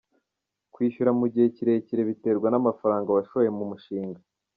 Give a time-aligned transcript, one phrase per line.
[0.73, 4.19] Kwishyura mu gihe kirekire biterwa n’amafaranga washoye mu mushinga”.